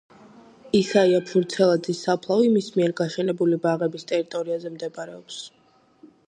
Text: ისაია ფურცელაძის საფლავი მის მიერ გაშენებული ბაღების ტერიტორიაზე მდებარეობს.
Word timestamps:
ისაია 0.77 1.19
ფურცელაძის 1.31 2.01
საფლავი 2.07 2.49
მის 2.55 2.71
მიერ 2.79 2.95
გაშენებული 3.03 3.61
ბაღების 3.67 4.09
ტერიტორიაზე 4.13 4.73
მდებარეობს. 4.79 5.41